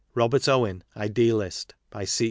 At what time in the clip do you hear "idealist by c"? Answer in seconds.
0.97-2.19